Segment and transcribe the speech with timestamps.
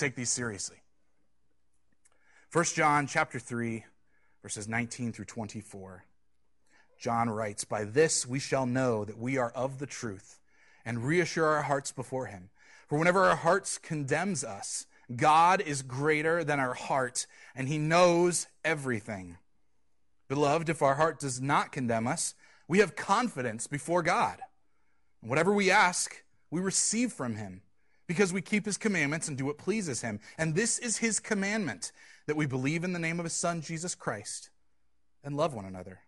[0.00, 0.78] take these seriously.
[2.52, 3.84] 1 John chapter 3,
[4.42, 6.04] verses 19 through 24.
[6.98, 10.40] John writes, By this we shall know that we are of the truth
[10.84, 12.50] and reassure our hearts before him.
[12.88, 18.46] For whenever our hearts condemns us, God is greater than our heart and he knows
[18.64, 19.36] everything.
[20.28, 22.34] Beloved, if our heart does not condemn us,
[22.66, 24.38] we have confidence before God.
[25.20, 27.62] Whatever we ask, we receive from him
[28.10, 30.18] because we keep his commandments and do what pleases him.
[30.36, 31.92] And this is his commandment
[32.26, 34.50] that we believe in the name of his son, Jesus Christ,
[35.22, 36.00] and love one another,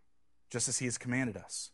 [0.51, 1.71] just as he has commanded us.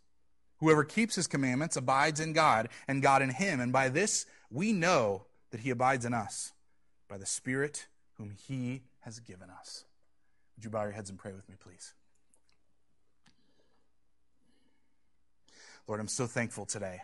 [0.59, 3.59] Whoever keeps his commandments abides in God, and God in him.
[3.59, 6.53] And by this we know that he abides in us,
[7.09, 7.87] by the Spirit
[8.19, 9.87] whom he has given us.
[10.57, 11.95] Would you bow your heads and pray with me, please?
[15.87, 17.01] Lord, I'm so thankful today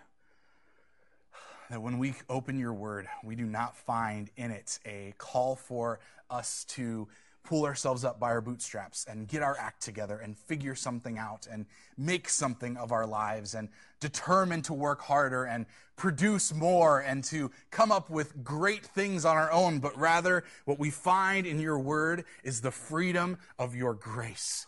[1.70, 6.00] that when we open your word, we do not find in it a call for
[6.30, 7.08] us to
[7.44, 11.46] pull ourselves up by our bootstraps and get our act together and figure something out
[11.50, 11.66] and
[11.96, 13.68] make something of our lives and
[14.00, 15.66] determine to work harder and
[15.96, 20.78] produce more and to come up with great things on our own, but rather what
[20.78, 24.66] we find in your word is the freedom of your grace.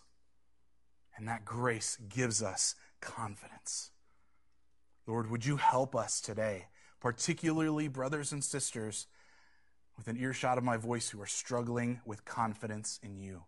[1.17, 3.91] And that grace gives us confidence.
[5.07, 6.67] Lord, would you help us today,
[7.07, 9.07] particularly brothers and sisters
[9.97, 13.45] within earshot of my voice who are struggling with confidence in you?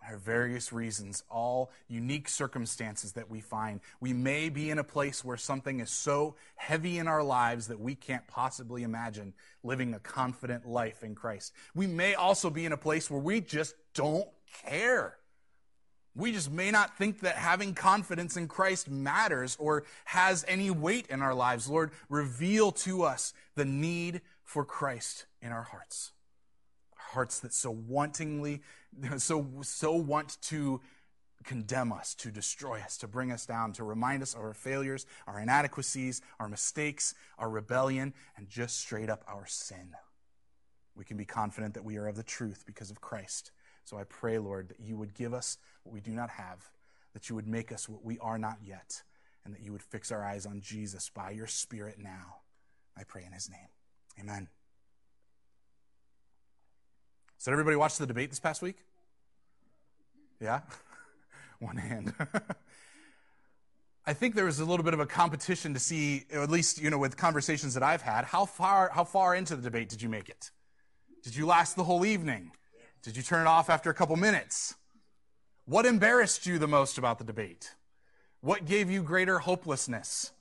[0.00, 3.80] There are various reasons, all unique circumstances that we find.
[4.00, 7.78] We may be in a place where something is so heavy in our lives that
[7.78, 11.52] we can't possibly imagine living a confident life in Christ.
[11.74, 14.28] We may also be in a place where we just don't
[14.64, 15.19] care.
[16.14, 21.06] We just may not think that having confidence in Christ matters or has any weight
[21.08, 21.68] in our lives.
[21.68, 26.12] Lord, reveal to us the need for Christ in our hearts.
[26.96, 28.60] Hearts that so wantingly,
[29.18, 30.80] so, so want to
[31.44, 35.06] condemn us, to destroy us, to bring us down, to remind us of our failures,
[35.26, 39.94] our inadequacies, our mistakes, our rebellion, and just straight up our sin.
[40.96, 43.52] We can be confident that we are of the truth because of Christ
[43.84, 46.70] so I pray, Lord, that you would give us what we do not have,
[47.12, 49.02] that you would make us what we are not yet,
[49.44, 52.36] and that you would fix our eyes on Jesus by your Spirit now.
[52.96, 53.68] I pray in his name.
[54.18, 54.48] Amen.
[57.38, 58.76] So, did everybody watch the debate this past week?
[60.40, 60.60] Yeah?
[61.58, 62.12] One hand.
[64.06, 66.90] I think there was a little bit of a competition to see, at least, you
[66.90, 70.08] know, with conversations that I've had, how far, how far into the debate did you
[70.08, 70.50] make it?
[71.22, 72.52] Did you last the whole evening?
[73.02, 74.74] Did you turn it off after a couple minutes?
[75.64, 77.74] What embarrassed you the most about the debate?
[78.42, 80.32] What gave you greater hopelessness?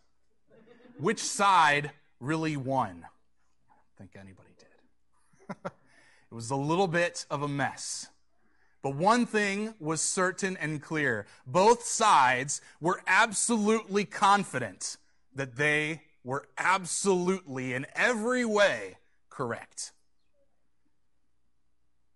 [0.98, 3.06] Which side really won?
[3.70, 5.56] I don't think anybody did.
[5.66, 8.08] it was a little bit of a mess.
[8.82, 11.28] But one thing was certain and clear.
[11.46, 14.98] Both sides were absolutely confident
[15.34, 18.98] that they were absolutely in every way
[19.30, 19.94] correct.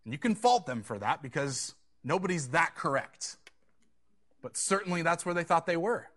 [0.05, 3.37] And you can fault them for that because nobody's that correct.
[4.41, 6.09] But certainly that's where they thought they were.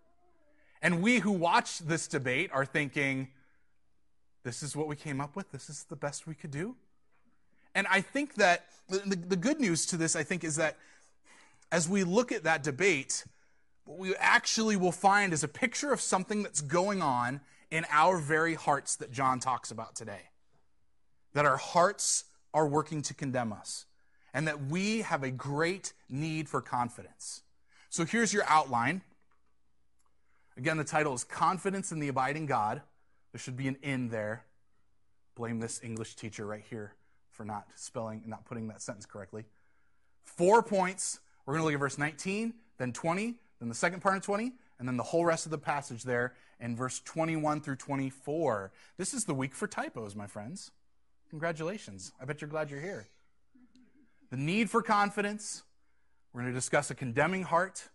[0.81, 3.29] And we who watch this debate are thinking,
[4.43, 5.51] this is what we came up with.
[5.51, 6.75] This is the best we could do.
[7.73, 10.77] And I think that the, the good news to this, I think, is that
[11.71, 13.25] as we look at that debate,
[13.85, 18.17] what we actually will find is a picture of something that's going on in our
[18.17, 20.29] very hearts that John talks about today.
[21.33, 23.85] That our hearts are working to condemn us,
[24.33, 27.43] and that we have a great need for confidence.
[27.89, 29.01] So here's your outline.
[30.57, 32.81] Again, the title is Confidence in the Abiding God.
[33.31, 34.43] There should be an in there.
[35.35, 36.93] Blame this English teacher right here
[37.31, 39.45] for not spelling, and not putting that sentence correctly.
[40.25, 41.19] Four points.
[41.45, 44.51] We're going to look at verse 19, then 20, then the second part of 20,
[44.79, 48.71] and then the whole rest of the passage there in verse 21 through 24.
[48.97, 50.71] This is the week for typos, my friends.
[51.29, 52.11] Congratulations.
[52.21, 53.07] I bet you're glad you're here.
[54.29, 55.63] The need for confidence.
[56.33, 57.89] We're going to discuss a condemning heart,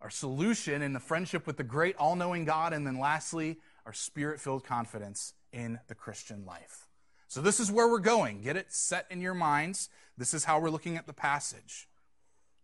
[0.00, 3.92] our solution in the friendship with the great all knowing God, and then lastly, our
[3.92, 6.88] spirit filled confidence in the Christian life.
[7.28, 8.42] So, this is where we're going.
[8.42, 9.88] Get it set in your minds.
[10.16, 11.88] This is how we're looking at the passage.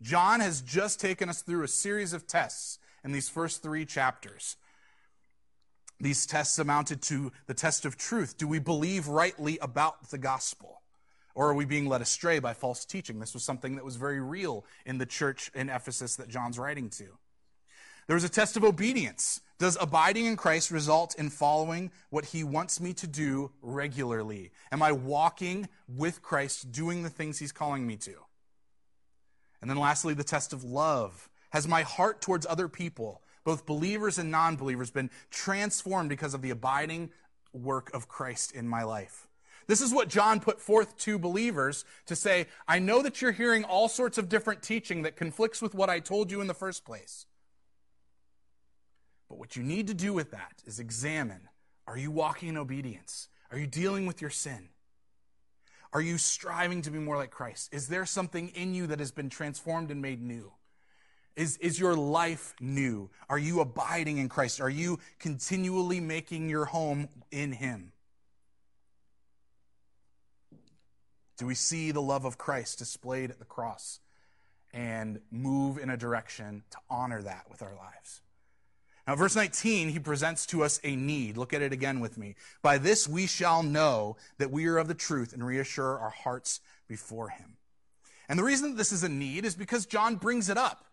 [0.03, 4.57] John has just taken us through a series of tests in these first three chapters.
[6.01, 8.39] These tests amounted to the test of truth.
[8.39, 10.81] Do we believe rightly about the gospel?
[11.35, 13.21] Or are we being led astray by false teaching?
[13.21, 16.89] This was something that was very real in the church in Ephesus that John's writing
[16.91, 17.05] to.
[18.07, 19.41] There was a test of obedience.
[19.59, 24.53] Does abiding in Christ result in following what he wants me to do regularly?
[24.73, 28.15] Am I walking with Christ, doing the things he's calling me to?
[29.61, 31.29] And then lastly, the test of love.
[31.51, 36.43] Has my heart towards other people, both believers and non believers, been transformed because of
[36.43, 37.11] the abiding
[37.53, 39.27] work of Christ in my life?
[39.67, 43.63] This is what John put forth to believers to say, I know that you're hearing
[43.63, 46.85] all sorts of different teaching that conflicts with what I told you in the first
[46.85, 47.27] place.
[49.29, 51.49] But what you need to do with that is examine
[51.87, 53.29] are you walking in obedience?
[53.51, 54.69] Are you dealing with your sin?
[55.93, 57.73] Are you striving to be more like Christ?
[57.73, 60.53] Is there something in you that has been transformed and made new?
[61.37, 63.11] Is, is your life new?
[63.29, 64.61] Are you abiding in Christ?
[64.61, 67.93] Are you continually making your home in Him?
[71.39, 74.01] Do we see the love of Christ displayed at the cross
[74.75, 78.21] and move in a direction to honor that with our lives?
[79.07, 81.37] Now, verse 19, he presents to us a need.
[81.37, 82.37] Look at it again with me.
[82.63, 86.61] By this we shall know that we are of the truth and reassure our hearts
[86.87, 87.57] before him.
[88.29, 90.85] And the reason that this is a need is because John brings it up.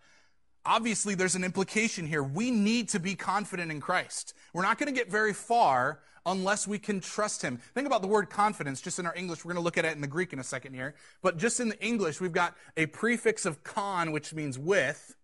[0.68, 2.22] Obviously, there's an implication here.
[2.22, 4.34] We need to be confident in Christ.
[4.54, 7.58] We're not going to get very far unless we can trust him.
[7.74, 9.46] Think about the word confidence just in our English.
[9.46, 10.94] We're going to look at it in the Greek in a second here.
[11.22, 15.16] But just in the English, we've got a prefix of con, which means with,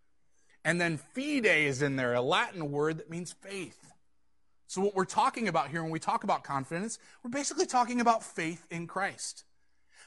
[0.63, 3.93] and then fide is in there, a Latin word that means faith.
[4.67, 8.23] So, what we're talking about here when we talk about confidence, we're basically talking about
[8.23, 9.43] faith in Christ.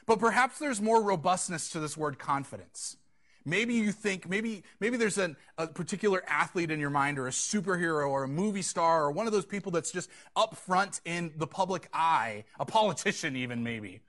[0.07, 2.97] But perhaps there's more robustness to this word confidence.
[3.47, 7.31] Maybe you think, maybe, maybe there's an, a particular athlete in your mind or a
[7.31, 11.31] superhero or a movie star or one of those people that's just up front in
[11.37, 14.01] the public eye, a politician even maybe,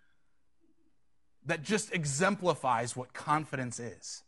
[1.47, 4.25] that just exemplifies what confidence is.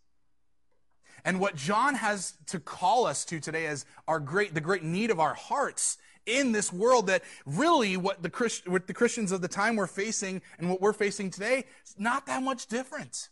[1.24, 5.10] And what John has to call us to today as our great, the great need
[5.10, 9.40] of our hearts in this world that really what the, Christ, what the Christians of
[9.40, 13.28] the time were facing and what we're facing today is not that much different.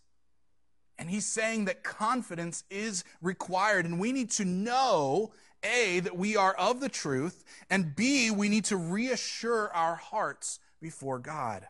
[0.99, 6.37] And he's saying that confidence is required and we need to know A, that we
[6.37, 11.67] are of the truth, and B, we need to reassure our hearts before God.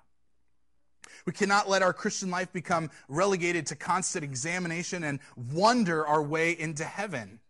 [1.27, 6.53] We cannot let our Christian life become relegated to constant examination and wonder our way
[6.59, 7.41] into heaven.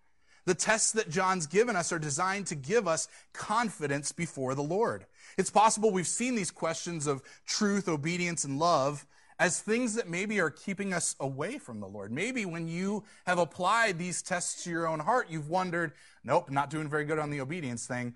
[0.46, 5.04] The tests that John's given us are designed to give us confidence before the Lord.
[5.36, 9.06] It's possible we've seen these questions of truth, obedience, and love
[9.38, 12.10] as things that maybe are keeping us away from the Lord.
[12.10, 15.92] Maybe when you have applied these tests to your own heart, you've wondered,
[16.24, 18.14] nope, not doing very good on the obedience thing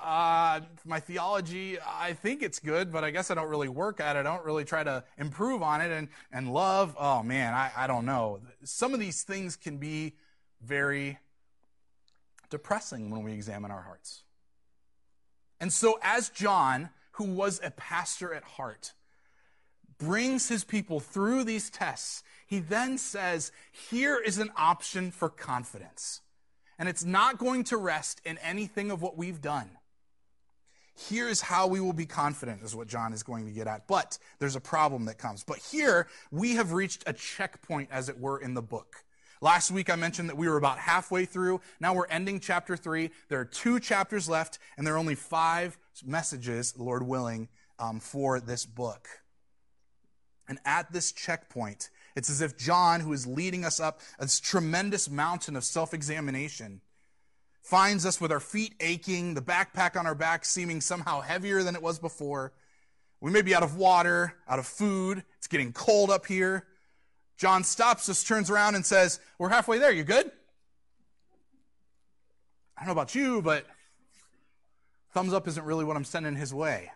[0.00, 4.16] uh, my theology, I think it's good, but I guess I don't really work at
[4.16, 4.20] it.
[4.20, 5.90] I don't really try to improve on it.
[5.90, 8.40] And, and love, oh man, I, I don't know.
[8.64, 10.14] Some of these things can be
[10.62, 11.18] very
[12.50, 14.22] depressing when we examine our hearts.
[15.60, 18.92] And so, as John, who was a pastor at heart,
[19.98, 23.52] brings his people through these tests, he then says,
[23.90, 26.20] Here is an option for confidence.
[26.78, 29.70] And it's not going to rest in anything of what we've done.
[31.08, 33.86] Here's how we will be confident, is what John is going to get at.
[33.86, 35.44] But there's a problem that comes.
[35.44, 39.04] But here, we have reached a checkpoint, as it were, in the book.
[39.40, 41.60] Last week, I mentioned that we were about halfway through.
[41.80, 43.10] Now we're ending chapter three.
[43.28, 47.48] There are two chapters left, and there are only five messages, Lord willing,
[47.78, 49.08] um, for this book.
[50.48, 55.08] And at this checkpoint, it's as if John, who is leading us up this tremendous
[55.08, 56.80] mountain of self examination,
[57.62, 61.76] finds us with our feet aching, the backpack on our back seeming somehow heavier than
[61.76, 62.52] it was before.
[63.20, 65.22] We may be out of water, out of food.
[65.38, 66.66] It's getting cold up here.
[67.36, 69.92] John stops us, turns around, and says, We're halfway there.
[69.92, 70.30] You good?
[72.76, 73.64] I don't know about you, but
[75.12, 76.90] thumbs up isn't really what I'm sending his way.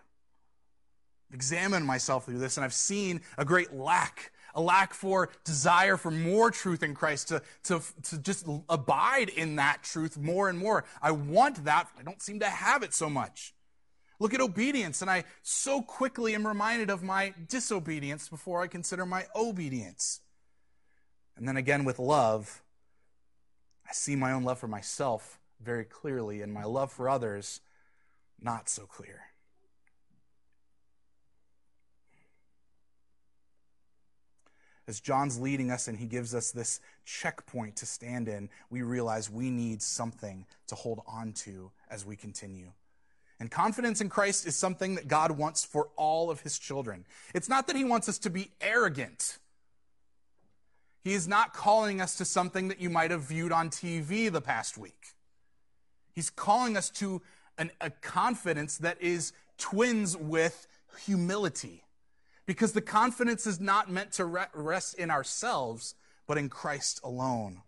[1.32, 6.10] Examined myself through this, and I've seen a great lack a lack for desire for
[6.10, 10.84] more truth in Christ, to, to, to just abide in that truth more and more.
[11.00, 13.54] I want that, I don't seem to have it so much.
[14.18, 19.04] Look at obedience, and I so quickly am reminded of my disobedience before I consider
[19.04, 20.20] my obedience.
[21.36, 22.62] And then again with love,
[23.86, 27.60] I see my own love for myself very clearly, and my love for others
[28.40, 29.20] not so clear.
[34.88, 39.28] As John's leading us and he gives us this checkpoint to stand in, we realize
[39.30, 42.70] we need something to hold on to as we continue.
[43.38, 47.04] And confidence in Christ is something that God wants for all of his children.
[47.34, 49.38] It's not that he wants us to be arrogant.
[51.02, 54.40] He is not calling us to something that you might have viewed on TV the
[54.40, 55.14] past week.
[56.14, 57.20] He's calling us to
[57.58, 60.66] an, a confidence that is twins with
[61.04, 61.82] humility.
[62.46, 65.94] Because the confidence is not meant to rest in ourselves,
[66.26, 67.62] but in Christ alone.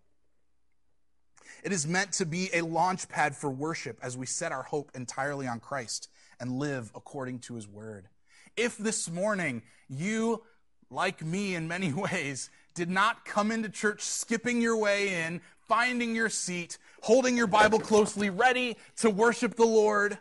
[1.64, 4.92] It is meant to be a launch pad for worship as we set our hope
[4.94, 6.08] entirely on Christ
[6.40, 8.08] and live according to his word.
[8.56, 10.42] If this morning you,
[10.90, 16.14] like me in many ways, did not come into church skipping your way in, finding
[16.14, 20.16] your seat, holding your Bible closely, ready to worship the Lord,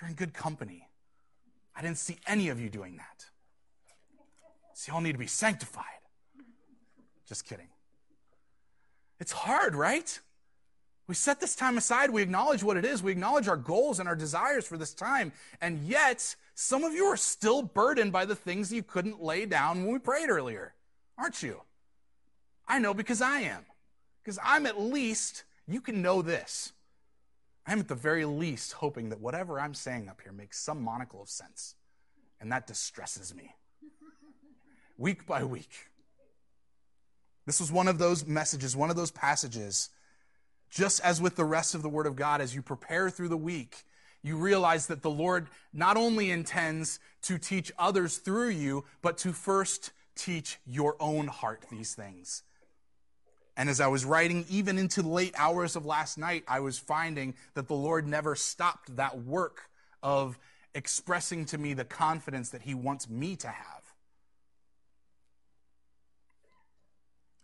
[0.00, 0.85] you're in good company.
[1.76, 3.26] I didn't see any of you doing that.
[4.74, 5.84] So y'all need to be sanctified.
[7.26, 7.68] Just kidding.
[9.18, 10.20] It's hard, right?
[11.06, 12.10] We set this time aside.
[12.10, 13.02] We acknowledge what it is.
[13.02, 15.32] We acknowledge our goals and our desires for this time.
[15.60, 19.84] And yet, some of you are still burdened by the things you couldn't lay down
[19.84, 20.74] when we prayed earlier,
[21.16, 21.62] aren't you?
[22.66, 23.64] I know because I am.
[24.22, 26.72] Because I'm at least, you can know this.
[27.66, 31.22] I'm at the very least hoping that whatever I'm saying up here makes some monocle
[31.22, 31.74] of sense.
[32.40, 33.54] And that distresses me.
[34.98, 35.70] week by week.
[37.46, 39.90] This was one of those messages, one of those passages.
[40.70, 43.36] Just as with the rest of the Word of God, as you prepare through the
[43.36, 43.84] week,
[44.22, 49.32] you realize that the Lord not only intends to teach others through you, but to
[49.32, 52.42] first teach your own heart these things.
[53.56, 56.78] And as I was writing, even into the late hours of last night, I was
[56.78, 59.70] finding that the Lord never stopped that work
[60.02, 60.38] of
[60.74, 63.82] expressing to me the confidence that He wants me to have.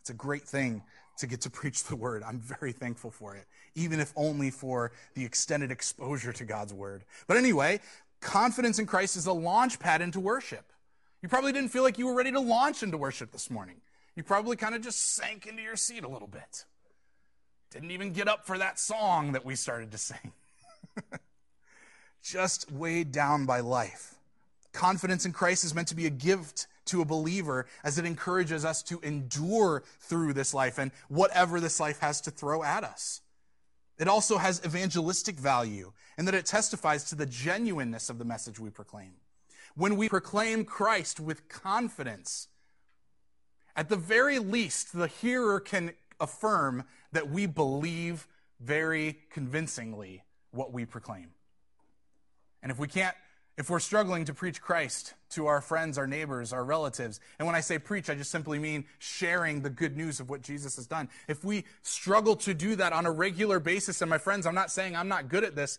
[0.02, 0.83] It's a great thing
[1.19, 2.23] to get to preach the word.
[2.23, 7.04] I'm very thankful for it, even if only for the extended exposure to God's word.
[7.26, 7.81] But anyway,
[8.21, 10.73] confidence in Christ is a launch pad into worship.
[11.23, 13.76] You probably didn't feel like you were ready to launch into worship this morning
[14.16, 16.64] you probably kind of just sank into your seat a little bit.
[17.71, 20.33] Didn't even get up for that song that we started to sing.
[22.23, 24.14] just weighed down by life.
[24.73, 28.64] Confidence in Christ is meant to be a gift to a believer as it encourages
[28.64, 33.21] us to endure through this life and whatever this life has to throw at us.
[33.99, 38.59] It also has evangelistic value in that it testifies to the genuineness of the message
[38.59, 39.12] we proclaim.
[39.75, 42.49] When we proclaim Christ with confidence,
[43.76, 48.26] at the very least, the hearer can affirm that we believe
[48.61, 51.31] very convincingly what we proclaim.
[52.62, 53.17] And if we can't,
[53.59, 57.55] if we're struggling to preach Christ to our friends, our neighbors, our relatives, and when
[57.55, 60.87] I say preach, I just simply mean sharing the good news of what Jesus has
[60.87, 61.09] done.
[61.29, 64.71] If we struggle to do that on a regular basis, and my friends, I'm not
[64.71, 65.79] saying I'm not good at this,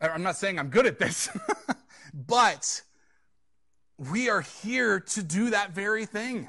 [0.00, 1.28] I'm not saying I'm good at this,
[2.14, 2.82] but
[3.98, 6.48] we are here to do that very thing.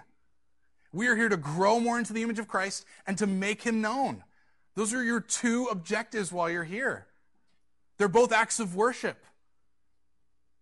[0.94, 3.82] We are here to grow more into the image of Christ and to make him
[3.82, 4.24] known.
[4.76, 7.08] Those are your two objectives while you're here.
[7.98, 9.18] They're both acts of worship.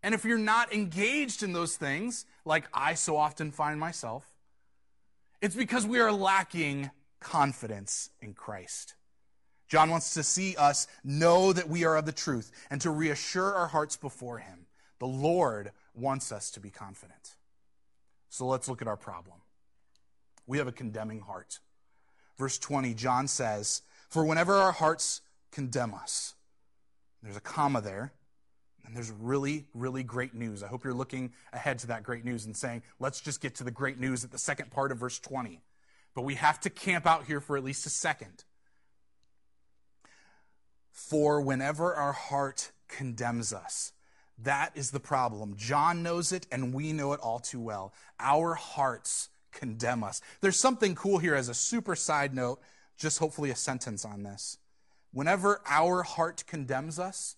[0.02, 4.26] And if you're not engaged in those things, like I so often find myself,
[5.42, 8.96] it's because we are lacking confidence in Christ.
[9.68, 13.54] John wants to see us know that we are of the truth and to reassure
[13.54, 14.66] our hearts before him.
[15.00, 17.36] The Lord wants us to be confident.
[18.30, 19.41] So let's look at our problem.
[20.52, 21.60] We have a condemning heart.
[22.38, 26.36] Verse 20, John says, For whenever our hearts condemn us,
[27.24, 28.12] there's a comma there,
[28.86, 30.62] and there's really, really great news.
[30.62, 33.64] I hope you're looking ahead to that great news and saying, let's just get to
[33.64, 35.62] the great news at the second part of verse 20.
[36.14, 38.44] But we have to camp out here for at least a second.
[40.92, 43.94] For whenever our heart condemns us,
[44.38, 45.56] that is the problem.
[45.56, 47.94] John knows it, and we know it all too well.
[48.20, 50.22] Our hearts condemn us.
[50.42, 52.60] There's something cool here as a super side note,
[52.98, 54.58] just hopefully a sentence on this.
[55.14, 57.36] Whenever our heart condemns us,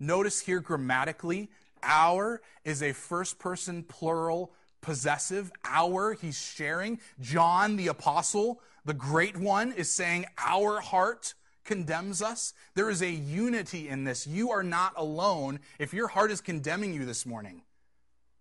[0.00, 1.50] notice here grammatically,
[1.82, 5.50] our is a first person plural possessive.
[5.64, 7.00] Our, he's sharing.
[7.20, 12.54] John the apostle, the great one, is saying, Our heart condemns us.
[12.74, 14.26] There is a unity in this.
[14.26, 17.62] You are not alone if your heart is condemning you this morning.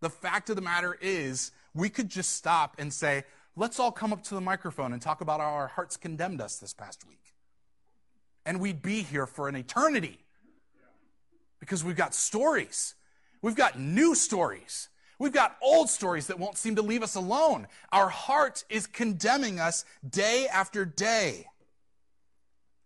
[0.01, 3.23] The fact of the matter is, we could just stop and say,
[3.55, 6.57] let's all come up to the microphone and talk about how our hearts condemned us
[6.57, 7.33] this past week.
[8.45, 10.19] And we'd be here for an eternity
[11.59, 12.95] because we've got stories.
[13.41, 14.89] We've got new stories.
[15.19, 17.67] We've got old stories that won't seem to leave us alone.
[17.91, 21.45] Our heart is condemning us day after day.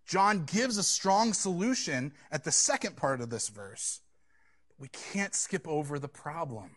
[0.06, 4.02] John gives a strong solution at the second part of this verse.
[4.78, 6.72] We can't skip over the problem.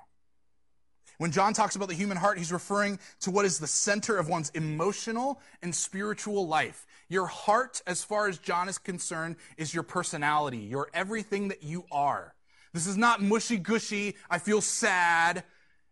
[1.18, 4.28] When John talks about the human heart, he's referring to what is the center of
[4.28, 6.86] one's emotional and spiritual life.
[7.08, 11.84] Your heart, as far as John is concerned, is your personality, your everything that you
[11.90, 12.34] are.
[12.72, 15.42] This is not mushy gushy, I feel sad.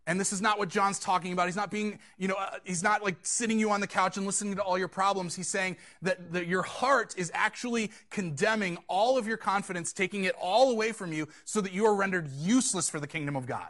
[0.05, 1.47] And this is not what John's talking about.
[1.47, 4.25] He's not being, you know, uh, he's not like sitting you on the couch and
[4.25, 5.35] listening to all your problems.
[5.35, 10.33] He's saying that, that your heart is actually condemning all of your confidence, taking it
[10.39, 13.67] all away from you so that you are rendered useless for the kingdom of God.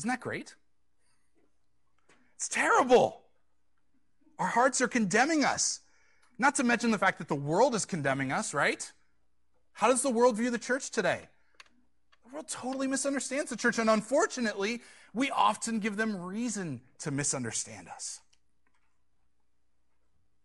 [0.00, 0.54] Isn't that great?
[2.36, 3.20] It's terrible.
[4.38, 5.80] Our hearts are condemning us.
[6.38, 8.90] Not to mention the fact that the world is condemning us, right?
[9.74, 11.28] How does the world view the church today?
[12.24, 14.80] The world totally misunderstands the church, and unfortunately,
[15.12, 18.20] we often give them reason to misunderstand us.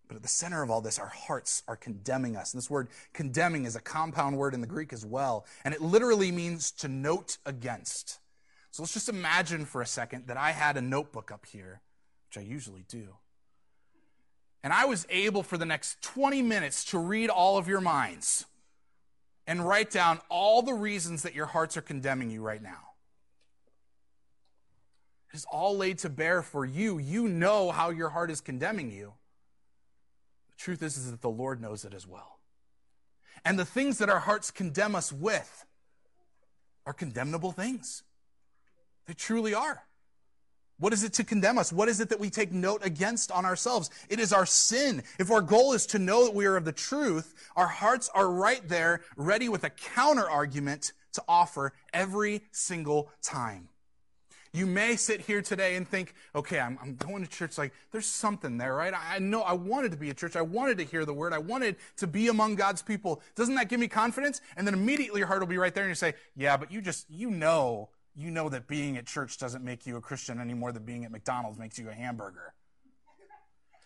[0.10, 2.54] But at the center of all this, our hearts are condemning us.
[2.54, 5.80] And this word condemning is a compound word in the Greek as well, and it
[5.82, 8.20] literally means to note against.
[8.75, 11.79] So let's just imagine for a second that I had a notebook up here,
[12.27, 13.15] which I usually do.
[14.65, 18.46] And I was able for the next 20 minutes to read all of your minds
[19.48, 22.89] and write down all the reasons that your hearts are condemning you right now.
[25.34, 26.98] It is all laid to bear for you.
[26.98, 29.13] You know how your heart is condemning you.
[30.50, 32.39] The truth is, is that the Lord knows it as well.
[33.46, 35.65] And the things that our hearts condemn us with
[36.86, 38.03] are condemnable things.
[39.06, 39.84] They truly are.
[40.78, 41.72] What is it to condemn us?
[41.72, 43.90] What is it that we take note against on ourselves?
[44.10, 45.04] It is our sin.
[45.20, 48.30] If our goal is to know that we are of the truth, our hearts are
[48.30, 53.70] right there, ready with a counter argument to offer every single time.
[54.52, 57.58] You may sit here today and think, okay, I'm, I'm, going to church.
[57.58, 58.94] Like, there's something there, right?
[58.94, 60.38] I, I know I wanted to be a church.
[60.38, 61.34] I wanted to hear the word.
[61.34, 63.22] I wanted to be among God's people.
[63.36, 64.40] Doesn't that give me confidence?
[64.56, 66.82] And then immediately your heart will be right there and you say, yeah, but you
[66.82, 70.53] just, you know you know that being at church doesn't make you a Christian any
[70.53, 72.53] more than being at McDonald's makes you a hamburger.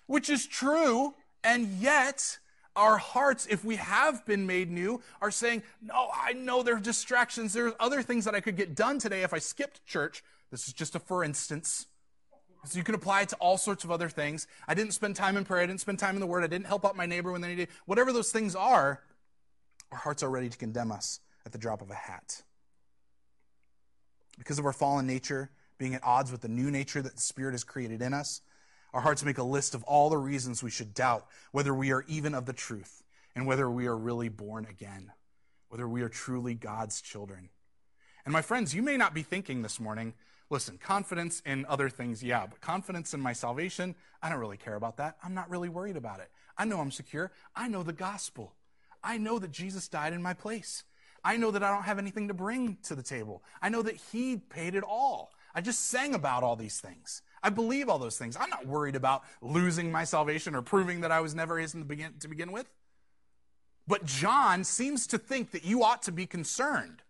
[0.05, 2.37] Which is true, and yet
[2.75, 6.79] our hearts, if we have been made new, are saying, No, I know there are
[6.79, 7.53] distractions.
[7.53, 10.23] There's other things that I could get done today if I skipped church.
[10.51, 11.87] This is just a for instance.
[12.65, 14.45] So you can apply it to all sorts of other things.
[14.67, 15.61] I didn't spend time in prayer.
[15.61, 16.43] I didn't spend time in the Word.
[16.43, 17.69] I didn't help out my neighbor when they needed.
[17.85, 19.01] Whatever those things are,
[19.91, 22.43] our hearts are ready to condemn us at the drop of a hat
[24.39, 27.51] because of our fallen nature, being at odds with the new nature that the Spirit
[27.51, 28.41] has created in us,
[28.93, 32.03] our hearts make a list of all the reasons we should doubt whether we are
[32.07, 33.03] even of the truth
[33.35, 35.11] and whether we are really born again,
[35.67, 37.49] whether we are truly God's children.
[38.25, 40.13] And my friends, you may not be thinking this morning,
[40.49, 44.75] listen, confidence in other things, yeah, but confidence in my salvation, I don't really care
[44.75, 45.17] about that.
[45.23, 46.29] I'm not really worried about it.
[46.57, 47.31] I know I'm secure.
[47.55, 48.53] I know the gospel.
[49.03, 50.83] I know that Jesus died in my place.
[51.23, 53.43] I know that I don't have anything to bring to the table.
[53.61, 55.31] I know that He paid it all.
[55.53, 57.21] I just sang about all these things.
[57.41, 58.37] I believe all those things.
[58.39, 62.13] I'm not worried about losing my salvation or proving that I was never His begin,
[62.19, 62.69] to begin with.
[63.87, 67.01] But John seems to think that you ought to be concerned.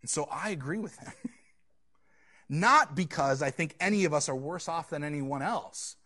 [0.00, 1.12] And so I agree with him.
[2.48, 5.96] Not because I think any of us are worse off than anyone else,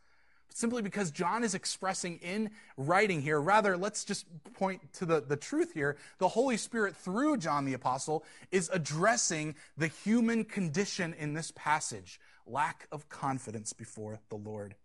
[0.55, 3.41] simply because John is expressing in writing here.
[3.41, 5.97] Rather, let's just point to the, the truth here.
[6.19, 12.21] The Holy Spirit, through John the Apostle, is addressing the human condition in this passage
[12.47, 14.77] lack of confidence before the Lord,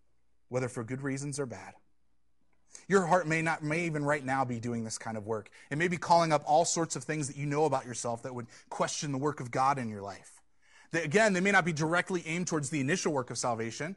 [0.49, 1.75] whether for good reasons or bad.
[2.87, 5.49] Your heart may not, may even right now be doing this kind of work.
[5.69, 8.33] It may be calling up all sorts of things that you know about yourself that
[8.33, 10.41] would question the work of God in your life.
[10.93, 13.95] Again, they may not be directly aimed towards the initial work of salvation,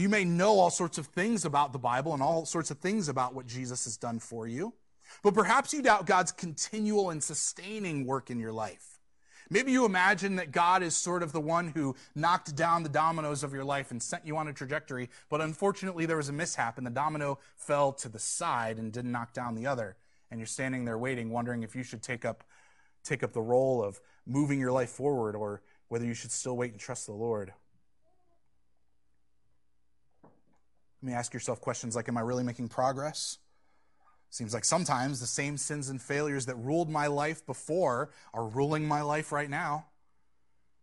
[0.00, 3.08] you may know all sorts of things about the Bible and all sorts of things
[3.08, 4.74] about what Jesus has done for you,
[5.22, 8.98] but perhaps you doubt God's continual and sustaining work in your life.
[9.50, 13.42] Maybe you imagine that God is sort of the one who knocked down the dominoes
[13.42, 16.76] of your life and sent you on a trajectory, but unfortunately there was a mishap
[16.76, 19.96] and the domino fell to the side and didn't knock down the other.
[20.30, 22.44] And you're standing there waiting, wondering if you should take up,
[23.02, 26.72] take up the role of moving your life forward or whether you should still wait
[26.72, 27.54] and trust the Lord.
[31.02, 33.38] Let me ask yourself questions like Am I really making progress?
[34.30, 38.86] Seems like sometimes the same sins and failures that ruled my life before are ruling
[38.86, 39.86] my life right now.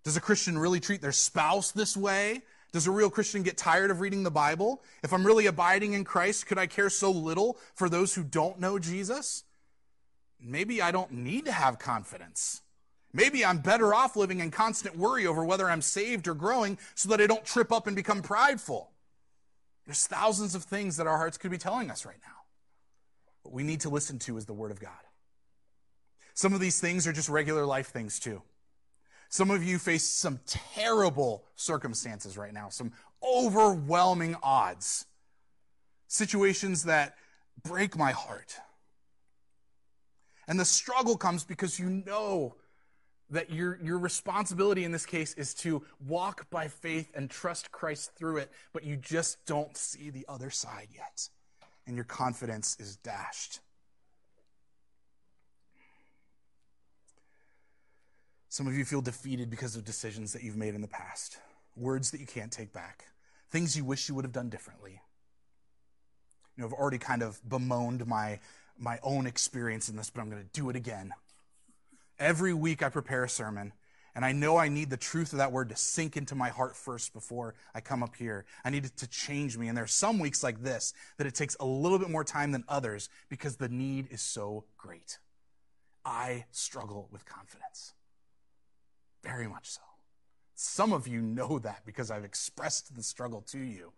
[0.04, 2.42] Does a Christian really treat their spouse this way?
[2.72, 4.82] Does a real Christian get tired of reading the Bible?
[5.04, 8.60] If I'm really abiding in Christ, could I care so little for those who don't
[8.60, 9.44] know Jesus?
[10.42, 12.62] Maybe I don't need to have confidence.
[13.14, 17.10] Maybe I'm better off living in constant worry over whether I'm saved or growing so
[17.10, 18.92] that I don't trip up and become prideful.
[19.86, 22.34] There's thousands of things that our hearts could be telling us right now.
[23.44, 24.92] What we need to listen to is the Word of God.
[26.34, 28.42] Some of these things are just regular life things, too.
[29.30, 32.94] Some of you face some terrible circumstances right now, some
[33.24, 35.06] overwhelming odds,
[36.08, 37.16] situations that
[37.64, 38.58] break my heart.
[40.48, 42.56] And the struggle comes because you know
[43.36, 48.12] that your, your responsibility in this case is to walk by faith and trust Christ
[48.16, 51.28] through it, but you just don't see the other side yet.
[51.86, 53.60] And your confidence is dashed.
[58.48, 61.38] Some of you feel defeated because of decisions that you've made in the past,
[61.76, 63.04] words that you can't take back,
[63.52, 65.02] things you wish you would have done differently.
[66.56, 68.40] You know, I've already kind of bemoaned my,
[68.80, 71.12] my own experience in this, but I'm going to do it again.
[72.20, 73.74] Every week I prepare a sermon,
[74.16, 76.76] and I know I need the truth of that word to sink into my heart
[76.76, 78.46] first before I come up here.
[78.64, 79.68] I need it to change me.
[79.68, 82.52] And there are some weeks like this that it takes a little bit more time
[82.52, 85.20] than others because the need is so great.
[86.06, 87.94] I struggle with confidence.
[89.22, 89.82] Very much so.
[90.54, 93.92] Some of you know that because I've expressed the struggle to you.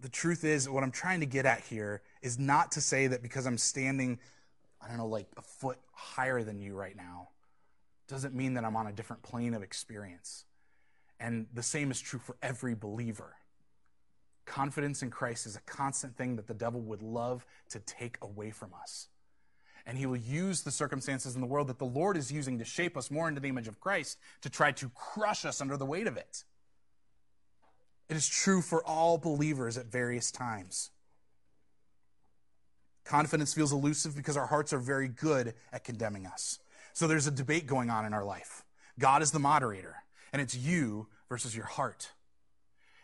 [0.00, 3.22] The truth is, what I'm trying to get at here is not to say that
[3.22, 4.18] because I'm standing
[4.82, 7.28] I don't know, like a foot higher than you right now,
[8.08, 10.44] doesn't mean that I'm on a different plane of experience.
[11.18, 13.36] And the same is true for every believer.
[14.46, 18.50] Confidence in Christ is a constant thing that the devil would love to take away
[18.50, 19.08] from us.
[19.86, 22.64] And he will use the circumstances in the world that the Lord is using to
[22.64, 25.86] shape us more into the image of Christ to try to crush us under the
[25.86, 26.44] weight of it.
[28.08, 30.90] It is true for all believers at various times.
[33.04, 36.58] Confidence feels elusive because our hearts are very good at condemning us.
[36.92, 38.64] So there's a debate going on in our life.
[38.98, 39.96] God is the moderator,
[40.32, 42.10] and it's you versus your heart.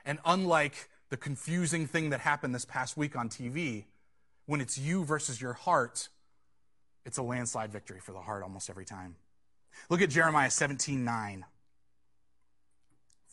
[0.04, 3.85] And unlike the confusing thing that happened this past week on TV,
[4.46, 6.09] when it's you versus your heart,
[7.04, 9.16] it's a landslide victory for the heart almost every time.
[9.88, 11.44] Look at Jeremiah 17 9.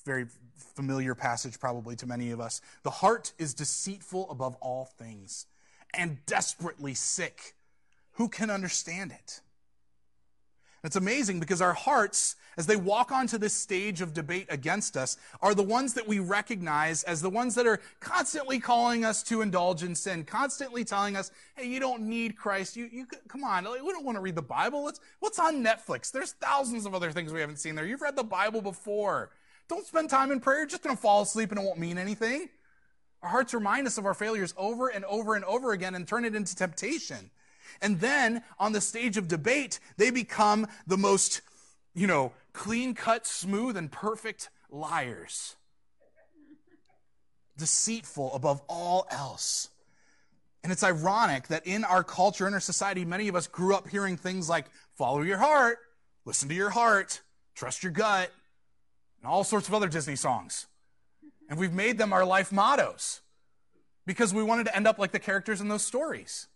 [0.06, 2.62] Very familiar passage, probably to many of us.
[2.84, 5.46] The heart is deceitful above all things
[5.94, 7.56] and desperately sick.
[8.14, 9.42] Who can understand it?
[10.84, 15.16] It's amazing because our hearts, as they walk onto this stage of debate against us,
[15.42, 19.42] are the ones that we recognize as the ones that are constantly calling us to
[19.42, 22.76] indulge in sin, constantly telling us, "Hey, you don't need Christ.
[22.76, 23.64] You, you come on.
[23.64, 24.84] We don't want to read the Bible.
[24.84, 26.12] Let's, what's on Netflix?
[26.12, 27.86] There's thousands of other things we haven't seen there.
[27.86, 29.32] You've read the Bible before.
[29.70, 30.60] Don't spend time in prayer.
[30.60, 32.50] You're just going to fall asleep and it won't mean anything."
[33.24, 36.26] Our hearts remind us of our failures over and over and over again and turn
[36.26, 37.32] it into temptation.
[37.82, 41.42] And then on the stage of debate, they become the most,
[41.96, 45.56] you know, clean cut, smooth, and perfect liars.
[47.58, 49.70] Deceitful above all else.
[50.62, 53.88] And it's ironic that in our culture, in our society, many of us grew up
[53.88, 54.66] hearing things like
[54.98, 55.78] follow your heart,
[56.26, 57.22] listen to your heart,
[57.56, 58.32] trust your gut,
[59.22, 60.68] and all sorts of other Disney songs.
[61.50, 63.22] And we've made them our life mottos
[64.06, 66.48] because we wanted to end up like the characters in those stories.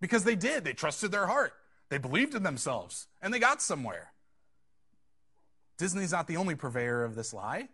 [0.00, 0.64] Because they did.
[0.64, 1.52] They trusted their heart,
[1.88, 4.12] they believed in themselves, and they got somewhere.
[5.76, 7.68] Disney's not the only purveyor of this lie,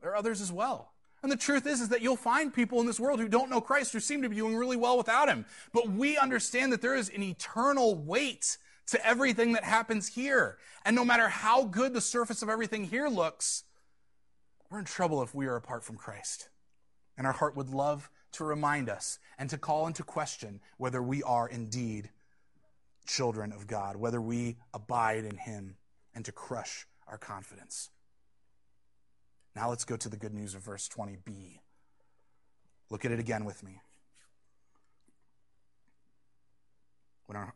[0.00, 0.92] there are others as well.
[1.22, 3.60] And the truth is, is that you'll find people in this world who don't know
[3.60, 5.46] Christ, who seem to be doing really well without Him.
[5.72, 10.58] But we understand that there is an eternal weight to everything that happens here.
[10.84, 13.62] And no matter how good the surface of everything here looks,
[14.72, 16.48] we're in trouble if we are apart from Christ.
[17.18, 21.22] And our heart would love to remind us and to call into question whether we
[21.22, 22.08] are indeed
[23.06, 25.76] children of God, whether we abide in Him,
[26.14, 27.90] and to crush our confidence.
[29.54, 31.58] Now let's go to the good news of verse 20b.
[32.88, 33.82] Look at it again with me.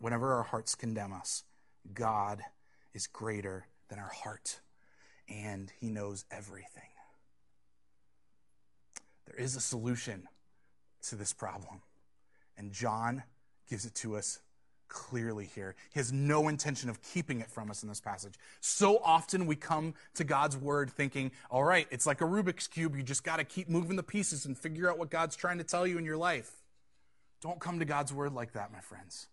[0.00, 1.44] Whenever our hearts condemn us,
[1.94, 2.42] God
[2.92, 4.61] is greater than our heart,
[5.29, 6.95] and He knows everything.
[9.27, 10.29] There is a solution
[11.09, 11.83] to this problem.
[12.57, 13.23] And John
[13.69, 14.41] gives it to us
[14.89, 15.75] clearly here.
[15.93, 18.35] He has no intention of keeping it from us in this passage.
[18.61, 22.97] So often we come to God's word thinking, all right, it's like a Rubik's Cube.
[22.97, 25.65] You just got to keep moving the pieces and figure out what God's trying to
[25.65, 26.51] tell you in your life.
[27.41, 29.27] Don't come to God's word like that, my friends.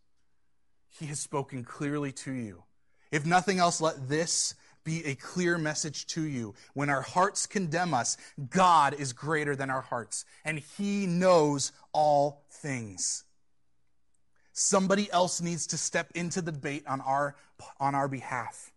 [0.99, 2.63] He has spoken clearly to you.
[3.11, 6.53] If nothing else, let this be a clear message to you.
[6.73, 8.17] When our hearts condemn us,
[8.49, 13.23] God is greater than our hearts, and He knows all things.
[14.53, 17.35] Somebody else needs to step into the debate on our,
[17.79, 18.71] on our behalf.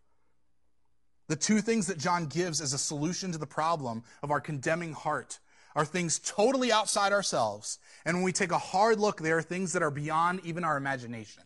[1.29, 4.93] The two things that John gives as a solution to the problem of our condemning
[4.93, 5.39] heart
[5.75, 7.79] are things totally outside ourselves.
[8.05, 10.77] And when we take a hard look, they are things that are beyond even our
[10.77, 11.43] imagination.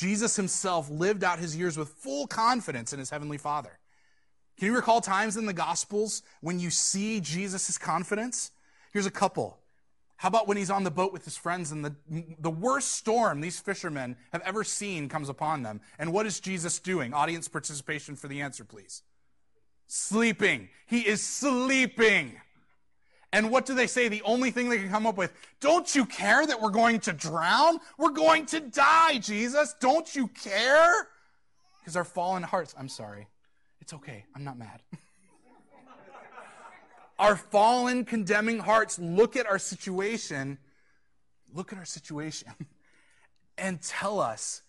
[0.00, 3.78] Jesus himself lived out his years with full confidence in his heavenly Father.
[4.56, 8.50] Can you recall times in the Gospels when you see Jesus' confidence?
[8.94, 9.58] Here's a couple.
[10.16, 11.94] How about when he's on the boat with his friends and the,
[12.38, 15.82] the worst storm these fishermen have ever seen comes upon them?
[15.98, 17.12] And what is Jesus doing?
[17.12, 19.02] Audience participation for the answer, please.
[19.86, 20.70] Sleeping.
[20.86, 22.40] He is sleeping.
[23.32, 24.08] And what do they say?
[24.08, 27.12] The only thing they can come up with, don't you care that we're going to
[27.12, 27.78] drown?
[27.96, 29.74] We're going to die, Jesus.
[29.78, 31.08] Don't you care?
[31.78, 33.28] Because our fallen hearts, I'm sorry.
[33.80, 34.24] It's okay.
[34.34, 34.82] I'm not mad.
[37.18, 40.58] our fallen, condemning hearts look at our situation,
[41.54, 42.48] look at our situation,
[43.58, 44.62] and tell us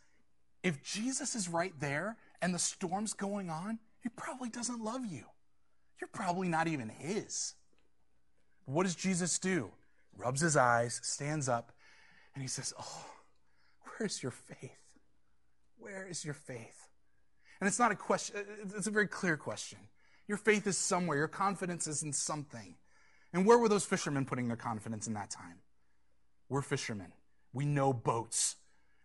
[0.61, 5.23] if Jesus is right there and the storm's going on, he probably doesn't love you.
[5.99, 7.55] You're probably not even his.
[8.71, 9.71] What does Jesus do?
[10.17, 11.71] Rubs his eyes, stands up,
[12.33, 13.05] and he says, Oh,
[13.97, 14.77] where's your faith?
[15.77, 16.87] Where is your faith?
[17.59, 18.37] And it's not a question,
[18.75, 19.79] it's a very clear question.
[20.27, 22.75] Your faith is somewhere, your confidence is in something.
[23.33, 25.59] And where were those fishermen putting their confidence in that time?
[26.49, 27.13] We're fishermen.
[27.53, 28.55] We know boats.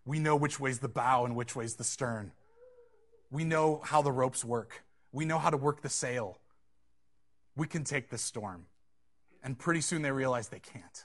[0.04, 2.32] We know which way's the bow and which way's the stern.
[3.30, 4.84] We know how the ropes work.
[5.12, 6.38] We know how to work the sail.
[7.56, 8.66] We can take this storm.
[9.46, 11.04] And pretty soon they realize they can't.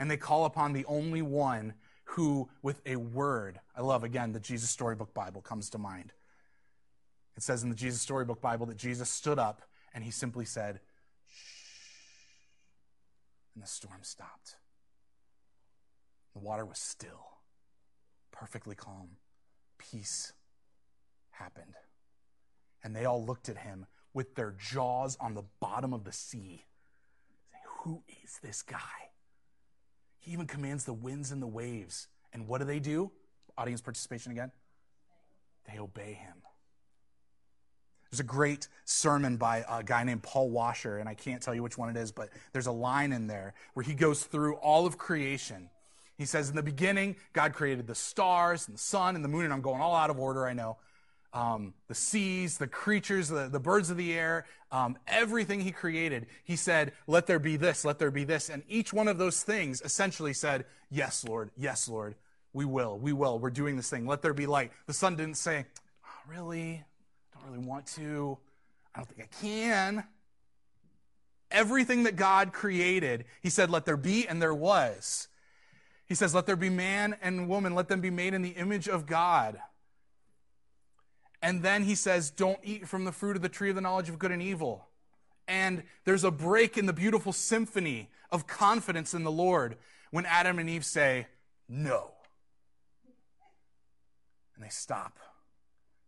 [0.00, 4.40] And they call upon the only one who, with a word, I love again, the
[4.40, 6.14] Jesus Storybook Bible comes to mind.
[7.36, 9.60] It says in the Jesus Storybook Bible that Jesus stood up
[9.92, 10.80] and he simply said,
[11.26, 11.66] Shh.
[13.54, 14.56] And the storm stopped.
[16.32, 17.36] The water was still,
[18.32, 19.18] perfectly calm.
[19.76, 20.32] Peace
[21.32, 21.74] happened.
[22.82, 26.64] And they all looked at him with their jaws on the bottom of the sea.
[27.84, 28.78] Who is this guy?
[30.18, 32.08] He even commands the winds and the waves.
[32.32, 33.12] And what do they do?
[33.58, 34.52] Audience participation again?
[35.70, 36.36] They obey him.
[38.10, 41.62] There's a great sermon by a guy named Paul Washer, and I can't tell you
[41.62, 44.86] which one it is, but there's a line in there where he goes through all
[44.86, 45.68] of creation.
[46.16, 49.44] He says, In the beginning, God created the stars and the sun and the moon,
[49.44, 50.78] and I'm going all out of order, I know
[51.34, 56.26] um, the seas, the creatures, the, the birds of the air, um, everything he created,
[56.44, 58.48] he said, Let there be this, let there be this.
[58.48, 62.14] And each one of those things essentially said, Yes, Lord, yes, Lord,
[62.52, 64.06] we will, we will, we're doing this thing.
[64.06, 64.70] Let there be light.
[64.86, 65.66] The sun didn't say,
[66.04, 66.84] oh, Really?
[67.34, 68.38] Don't really want to.
[68.94, 70.04] I don't think I can.
[71.50, 75.28] Everything that God created, he said, Let there be, and there was.
[76.06, 78.88] He says, Let there be man and woman, let them be made in the image
[78.88, 79.58] of God.
[81.44, 84.08] And then he says, Don't eat from the fruit of the tree of the knowledge
[84.08, 84.86] of good and evil.
[85.46, 89.76] And there's a break in the beautiful symphony of confidence in the Lord
[90.10, 91.26] when Adam and Eve say,
[91.68, 92.12] No.
[94.54, 95.18] And they stop.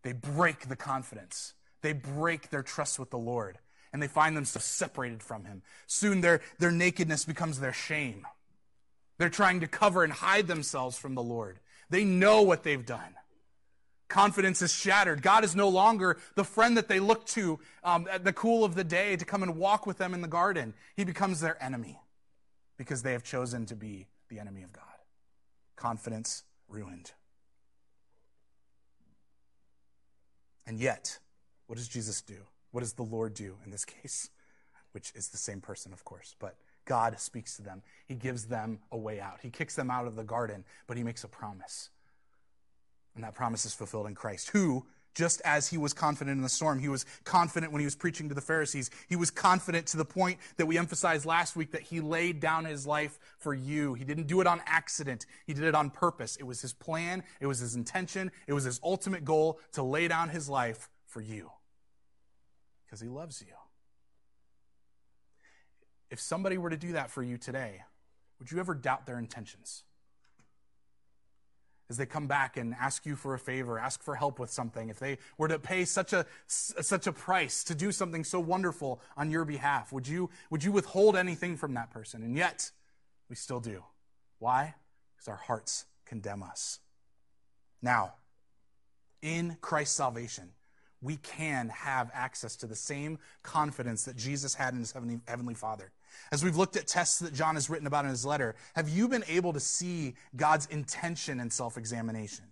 [0.03, 1.53] They break the confidence.
[1.83, 3.59] They break their trust with the Lord.
[3.92, 5.61] And they find themselves separated from Him.
[5.87, 8.27] Soon their, their nakedness becomes their shame.
[9.18, 11.61] They're trying to cover and hide themselves from the Lord.
[11.90, 13.16] They know what they've done.
[14.09, 15.21] Confidence is shattered.
[15.21, 18.75] God is no longer the friend that they look to um, at the cool of
[18.75, 20.75] the day to come and walk with them in the garden.
[20.97, 21.99] He becomes their enemy
[22.77, 24.85] because they have chosen to be the enemy of God.
[25.75, 27.12] Confidence ruined.
[30.66, 31.19] And yet,
[31.66, 32.37] what does Jesus do?
[32.71, 34.31] What does the Lord do in this case?
[34.92, 37.83] Which is the same person, of course, but God speaks to them.
[38.07, 39.40] He gives them a way out.
[39.42, 41.90] He kicks them out of the garden, but he makes a promise.
[43.17, 46.49] And that promise is fulfilled in Christ, who, just as he was confident in the
[46.51, 48.91] storm, he was confident when he was preaching to the Pharisees.
[49.09, 52.67] He was confident to the point that we emphasized last week that he laid down
[52.67, 53.95] his life for you.
[53.95, 56.37] He didn't do it on accident, he did it on purpose.
[56.37, 60.07] It was his plan, it was his intention, it was his ultimate goal to lay
[60.09, 61.51] down his life for you
[62.85, 63.55] because he loves you.
[66.11, 67.83] If somebody were to do that for you today,
[68.39, 69.85] would you ever doubt their intentions?
[71.88, 74.88] As they come back and ask you for a favor, ask for help with something,
[74.88, 79.01] if they were to pay such a, such a price to do something so wonderful
[79.16, 82.22] on your behalf, would you, would you withhold anything from that person?
[82.22, 82.70] And yet,
[83.29, 83.85] we still do.
[84.38, 84.75] Why?
[85.14, 86.81] Because our hearts condemn us.
[87.83, 88.14] Now,
[89.22, 90.51] in Christ's salvation,
[91.01, 95.55] we can have access to the same confidence that Jesus had in his heavenly, heavenly
[95.55, 95.92] Father.
[96.33, 99.09] As we've looked at tests that John has written about in his letter, have you
[99.09, 102.47] been able to see God's intention in self examination?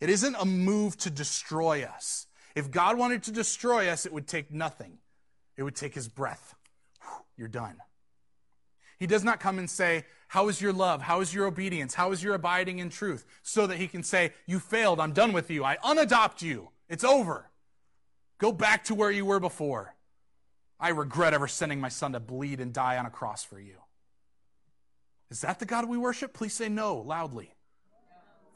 [0.00, 2.26] It isn't a move to destroy us.
[2.54, 4.98] If God wanted to destroy us, it would take nothing,
[5.56, 6.54] it would take his breath.
[7.36, 7.76] You're done.
[8.98, 11.02] He does not come and say, How is your love?
[11.02, 11.94] How is your obedience?
[11.94, 13.26] How is your abiding in truth?
[13.42, 15.00] So that he can say, You failed.
[15.00, 15.64] I'm done with you.
[15.64, 16.70] I unadopt you.
[16.88, 17.50] It's over.
[18.38, 19.95] Go back to where you were before.
[20.78, 23.76] I regret ever sending my son to bleed and die on a cross for you.
[25.30, 26.32] Is that the God we worship?
[26.32, 27.54] Please say no loudly.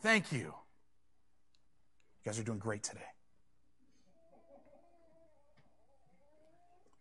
[0.02, 0.38] Thank you.
[0.38, 0.54] You
[2.24, 3.00] guys are doing great today.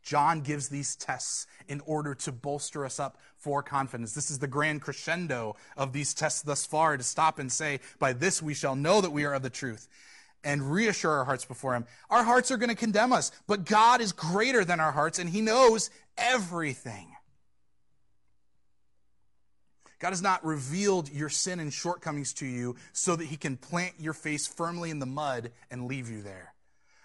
[0.02, 4.14] John gives these tests in order to bolster us up for confidence.
[4.14, 8.14] This is the grand crescendo of these tests thus far to stop and say, By
[8.14, 9.88] this we shall know that we are of the truth
[10.44, 11.86] and reassure our hearts before Him.
[12.10, 15.30] Our hearts are going to condemn us, but God is greater than our hearts and
[15.30, 17.08] He knows everything.
[20.00, 23.96] God has not revealed your sin and shortcomings to you so that He can plant
[24.00, 26.54] your face firmly in the mud and leave you there.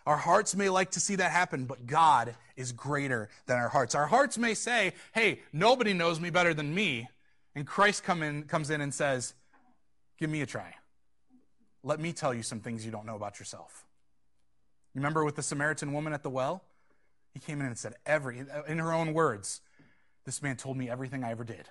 [0.07, 3.95] Our hearts may like to see that happen, but God is greater than our hearts.
[3.95, 7.09] Our hearts may say, hey, nobody knows me better than me.
[7.55, 9.35] And Christ come in, comes in and says,
[10.19, 10.75] give me a try.
[11.85, 13.85] Let me tell you some things you don't know about yourself.
[14.95, 16.65] You remember with the Samaritan woman at the well?
[17.35, 19.61] He came in and said, every, in her own words,
[20.25, 21.69] this man told me everything I ever did.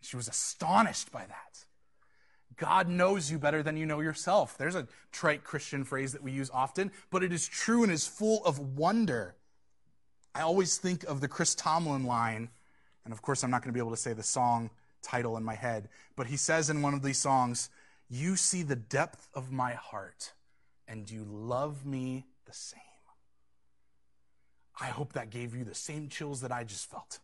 [0.00, 1.64] She was astonished by that.
[2.56, 4.56] God knows you better than you know yourself.
[4.56, 8.06] There's a trite Christian phrase that we use often, but it is true and is
[8.06, 9.34] full of wonder.
[10.34, 12.50] I always think of the Chris Tomlin line,
[13.04, 14.70] and of course, I'm not going to be able to say the song
[15.02, 17.70] title in my head, but he says in one of these songs,
[18.08, 20.32] You see the depth of my heart,
[20.86, 22.80] and you love me the same.
[24.80, 27.20] I hope that gave you the same chills that I just felt.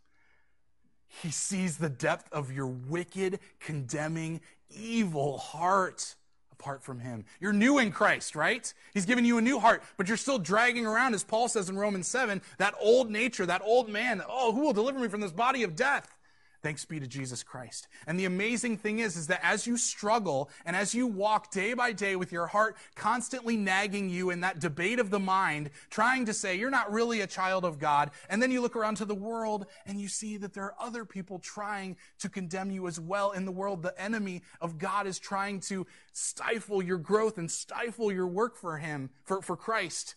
[1.23, 4.41] He sees the depth of your wicked, condemning,
[4.71, 6.15] evil heart
[6.53, 7.25] apart from him.
[7.41, 8.73] You're new in Christ, right?
[8.93, 11.77] He's given you a new heart, but you're still dragging around, as Paul says in
[11.77, 14.23] Romans 7, that old nature, that old man.
[14.29, 16.17] Oh, who will deliver me from this body of death?
[16.63, 17.89] Thanks be to Jesus Christ.
[18.07, 21.73] And the amazing thing is, is that as you struggle and as you walk day
[21.73, 26.27] by day with your heart constantly nagging you in that debate of the mind, trying
[26.27, 29.07] to say you're not really a child of God, and then you look around to
[29.07, 33.01] the world and you see that there are other people trying to condemn you as
[33.01, 33.83] well in the world.
[33.83, 38.77] The enemy of God is trying to stifle your growth and stifle your work for
[38.77, 40.15] him, for, for Christ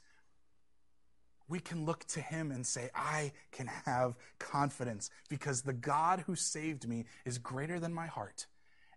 [1.54, 6.36] we can look to him and say, I can have confidence because the God who
[6.36, 8.48] saved me is greater than my heart.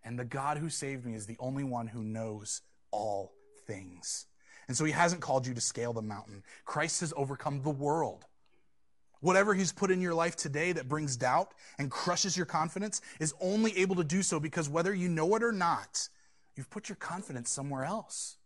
[0.03, 3.35] And the God who saved me is the only one who knows all
[3.66, 4.25] things.
[4.69, 6.42] And so he hasn't called you to scale the mountain.
[6.64, 8.25] Christ has overcome the world.
[9.21, 13.35] Whatever he's put in your life today that brings doubt and crushes your confidence is
[13.38, 16.09] only able to do so because whether you know it or not,
[16.55, 18.38] you've put your confidence somewhere else.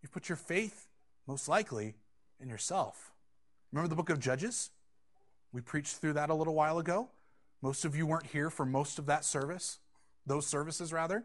[0.00, 0.86] You've put your faith,
[1.26, 1.96] most likely,
[2.38, 3.11] in yourself.
[3.72, 4.70] Remember the book of Judges?
[5.52, 7.08] We preached through that a little while ago.
[7.62, 9.78] Most of you weren't here for most of that service,
[10.26, 11.24] those services rather,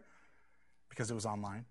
[0.88, 1.66] because it was online.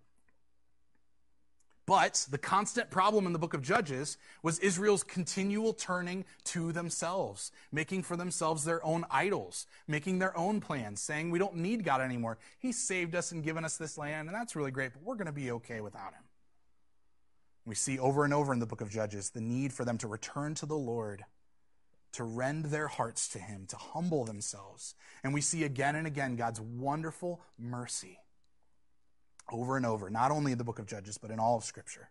[1.87, 7.53] But the constant problem in the book of Judges was Israel's continual turning to themselves,
[7.71, 12.01] making for themselves their own idols, making their own plans, saying, We don't need God
[12.01, 12.39] anymore.
[12.59, 15.27] He saved us and given us this land, and that's really great, but we're going
[15.27, 16.26] to be okay without Him.
[17.67, 20.07] We see over and over in the book of Judges the need for them to
[20.07, 21.25] return to the Lord,
[22.13, 24.95] to rend their hearts to Him, to humble themselves.
[25.21, 28.19] And we see again and again God's wonderful mercy
[29.51, 32.09] over and over, not only in the book of Judges, but in all of Scripture.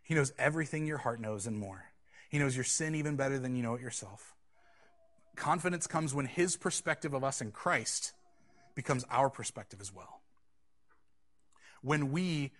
[0.00, 1.86] He knows everything your heart knows and more.
[2.28, 4.32] He knows your sin even better than you know it yourself.
[5.34, 8.12] Confidence comes when His perspective of us in Christ
[8.76, 10.20] becomes our perspective as well.
[11.82, 12.52] When we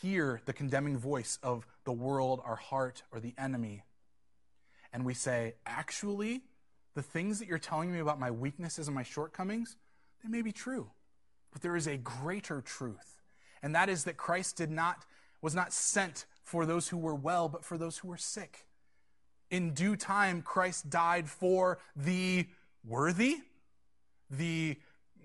[0.00, 3.84] hear the condemning voice of the world, our heart, or the enemy,
[4.92, 6.42] and we say, actually,
[6.94, 9.76] the things that you're telling me about my weaknesses and my shortcomings,
[10.22, 10.90] they may be true.
[11.52, 13.22] But there is a greater truth.
[13.62, 15.06] And that is that Christ did not,
[15.40, 18.66] was not sent for those who were well, but for those who were sick.
[19.50, 22.46] In due time, Christ died for the
[22.84, 23.38] worthy,
[24.30, 24.76] the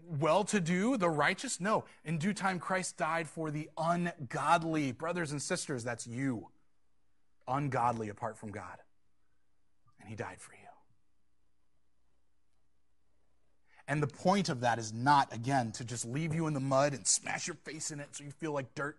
[0.07, 1.59] well to do, the righteous?
[1.59, 1.85] No.
[2.05, 4.91] In due time, Christ died for the ungodly.
[4.91, 6.47] Brothers and sisters, that's you.
[7.47, 8.77] Ungodly apart from God.
[9.99, 10.59] And he died for you.
[13.87, 16.93] And the point of that is not, again, to just leave you in the mud
[16.93, 18.97] and smash your face in it so you feel like dirt,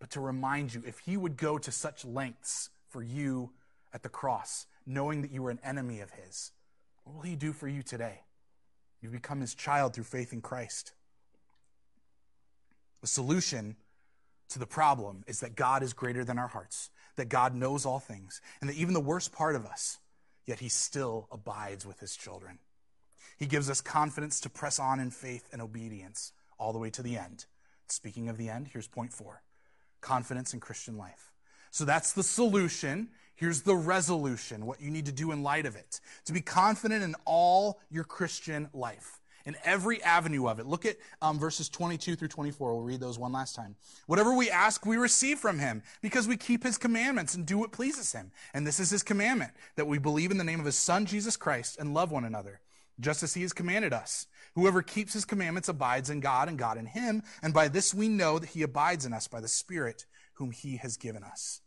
[0.00, 3.50] but to remind you if he would go to such lengths for you
[3.92, 6.50] at the cross, knowing that you were an enemy of his,
[7.04, 8.22] what will he do for you today?
[9.00, 10.92] You become his child through faith in Christ.
[13.00, 13.76] The solution
[14.50, 17.98] to the problem is that God is greater than our hearts, that God knows all
[17.98, 19.98] things, and that even the worst part of us,
[20.44, 22.58] yet he still abides with his children.
[23.38, 27.02] He gives us confidence to press on in faith and obedience all the way to
[27.02, 27.46] the end.
[27.88, 29.42] Speaking of the end, here's point four
[30.00, 31.32] confidence in Christian life.
[31.70, 33.08] So that's the solution.
[33.40, 35.98] Here's the resolution, what you need to do in light of it.
[36.26, 40.66] To be confident in all your Christian life in every avenue of it.
[40.66, 42.74] Look at um, verses 22 through 24.
[42.74, 43.76] We'll read those one last time.
[44.06, 47.72] Whatever we ask, we receive from him because we keep his commandments and do what
[47.72, 48.30] pleases him.
[48.52, 51.38] And this is his commandment that we believe in the name of his son, Jesus
[51.38, 52.60] Christ, and love one another,
[53.00, 54.26] just as he has commanded us.
[54.54, 57.22] Whoever keeps his commandments abides in God and God in him.
[57.42, 60.76] And by this we know that he abides in us by the Spirit whom he
[60.76, 61.62] has given us.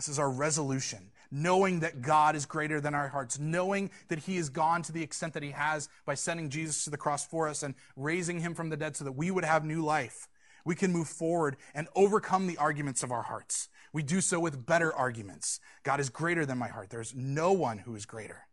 [0.00, 4.36] This is our resolution knowing that God is greater than our hearts, knowing that He
[4.36, 7.46] has gone to the extent that He has by sending Jesus to the cross for
[7.46, 10.26] us and raising Him from the dead so that we would have new life.
[10.64, 13.68] We can move forward and overcome the arguments of our hearts.
[13.92, 15.60] We do so with better arguments.
[15.82, 16.88] God is greater than my heart.
[16.88, 18.46] There's no one who is greater.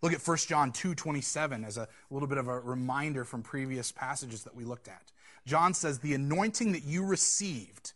[0.00, 4.44] Look at 1 John 2:27 as a little bit of a reminder from previous passages
[4.44, 5.12] that we looked at.
[5.44, 7.92] John says, "The anointing that you received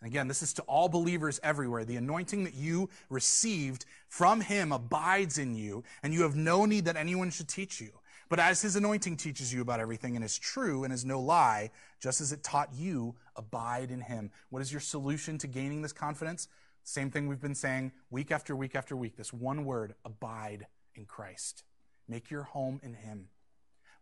[0.00, 1.84] and again, this is to all believers everywhere.
[1.84, 6.84] The anointing that you received from him abides in you, and you have no need
[6.84, 7.90] that anyone should teach you.
[8.28, 11.70] But as his anointing teaches you about everything and is true and is no lie,
[12.00, 14.30] just as it taught you, abide in him.
[14.50, 16.48] What is your solution to gaining this confidence?
[16.82, 19.16] Same thing we've been saying week after week after week.
[19.16, 21.62] This one word, abide in Christ.
[22.08, 23.28] Make your home in him.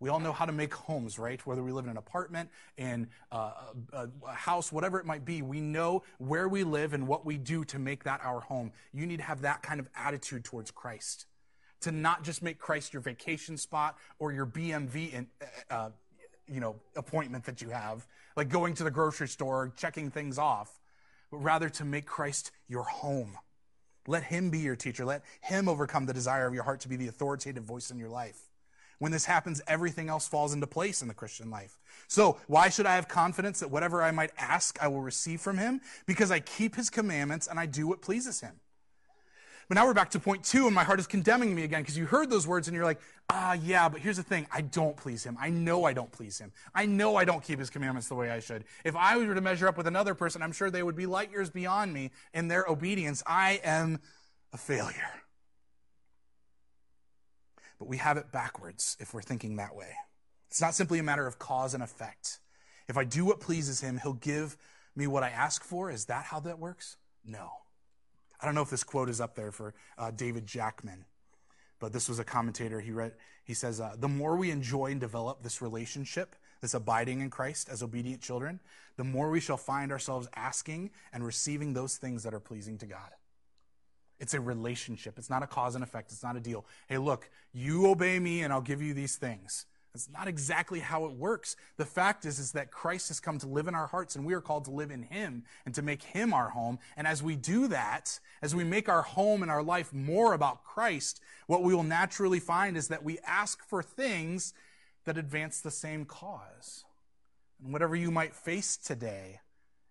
[0.00, 1.44] We all know how to make homes, right?
[1.46, 3.52] Whether we live in an apartment, in a,
[3.92, 7.64] a, house, whatever it might be, we know where we live and what we do
[7.66, 8.72] to make that our home.
[8.92, 11.26] You need to have that kind of attitude towards Christ.
[11.82, 15.26] To not just make Christ your vacation spot or your BMV in,
[15.70, 15.90] uh, uh,
[16.48, 20.80] you know, appointment that you have, like going to the grocery store, checking things off,
[21.30, 23.36] but rather to make Christ your home.
[24.06, 25.04] Let him be your teacher.
[25.04, 28.10] Let him overcome the desire of your heart to be the authoritative voice in your
[28.10, 28.38] life.
[28.98, 31.78] When this happens, everything else falls into place in the Christian life.
[32.08, 35.58] So, why should I have confidence that whatever I might ask, I will receive from
[35.58, 35.80] him?
[36.06, 38.60] Because I keep his commandments and I do what pleases him.
[39.68, 41.96] But now we're back to point two, and my heart is condemning me again because
[41.96, 44.46] you heard those words and you're like, ah, yeah, but here's the thing.
[44.52, 45.38] I don't please him.
[45.40, 46.52] I know I don't please him.
[46.74, 48.64] I know I don't keep his commandments the way I should.
[48.84, 51.30] If I were to measure up with another person, I'm sure they would be light
[51.30, 53.22] years beyond me in their obedience.
[53.26, 54.00] I am
[54.52, 55.23] a failure.
[57.78, 59.94] But we have it backwards if we're thinking that way.
[60.48, 62.38] It's not simply a matter of cause and effect.
[62.88, 64.56] If I do what pleases him, he'll give
[64.94, 65.90] me what I ask for.
[65.90, 66.96] Is that how that works?
[67.24, 67.50] No.
[68.40, 71.06] I don't know if this quote is up there for uh, David Jackman,
[71.80, 72.80] but this was a commentator.
[72.80, 73.14] He read,
[73.44, 77.68] he says, uh, the more we enjoy and develop this relationship, this abiding in Christ
[77.68, 78.60] as obedient children,
[78.96, 82.86] the more we shall find ourselves asking and receiving those things that are pleasing to
[82.86, 83.10] God.
[84.18, 85.18] It's a relationship.
[85.18, 86.12] It's not a cause and effect.
[86.12, 86.64] It's not a deal.
[86.88, 89.66] Hey, look, you obey me and I'll give you these things.
[89.92, 91.54] That's not exactly how it works.
[91.76, 94.34] The fact is, is that Christ has come to live in our hearts and we
[94.34, 96.80] are called to live in Him and to make Him our home.
[96.96, 100.64] And as we do that, as we make our home and our life more about
[100.64, 104.52] Christ, what we will naturally find is that we ask for things
[105.04, 106.84] that advance the same cause.
[107.62, 109.40] And whatever you might face today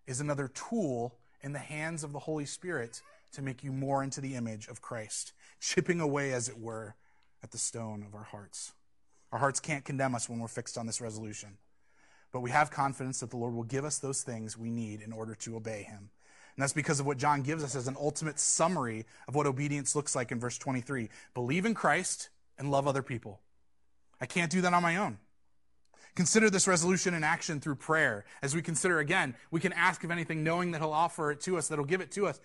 [0.06, 3.00] is another tool in the hands of the Holy Spirit
[3.34, 6.96] to make you more into the image of Christ, chipping away, as it were,
[7.42, 8.72] at the stone of our hearts.
[9.32, 11.58] Our hearts can't condemn us when we're fixed on this resolution,
[12.32, 15.12] but we have confidence that the Lord will give us those things we need in
[15.12, 16.10] order to obey Him.
[16.56, 19.96] And that's because of what John gives us as an ultimate summary of what obedience
[19.96, 23.40] looks like in verse 23 believe in Christ and love other people.
[24.20, 25.18] I can't do that on my own.
[26.14, 28.24] Consider this resolution in action through prayer.
[28.40, 31.58] As we consider again, we can ask of anything knowing that He'll offer it to
[31.58, 32.40] us, that He'll give it to us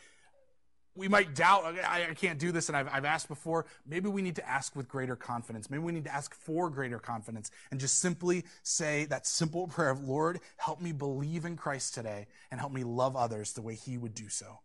[0.95, 3.65] we might doubt, I, I, can't do this, and I've, I've asked before.
[3.87, 5.69] Maybe we need to ask with greater confidence.
[5.69, 9.91] Maybe we need to ask for greater confidence and just simply say that simple prayer
[9.91, 13.75] of, Lord, help me believe in Christ today and help me love others the way
[13.75, 14.59] He would do so.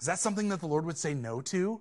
[0.00, 1.80] Is that something that the Lord would say no to?